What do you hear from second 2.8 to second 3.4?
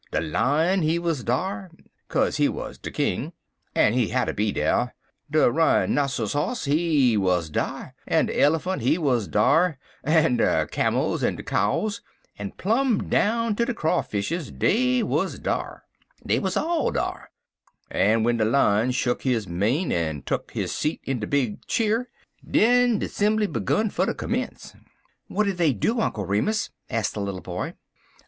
de king,